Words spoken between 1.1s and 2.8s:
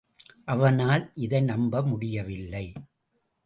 இதை நம்ப முடியவில்லை.